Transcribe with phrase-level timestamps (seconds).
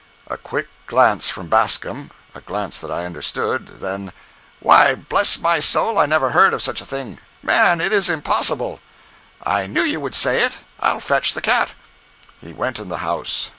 [0.29, 4.11] A quick glance from Bascom—a glance that I understood—then:
[4.59, 7.19] "Why, bless my soul, I never heard of such a thing.
[7.43, 8.79] Man, it is impossible."
[9.43, 10.53] "I knew you would say it.
[10.79, 11.73] I'll fetch the cat."
[12.43, 13.49] He went in the house.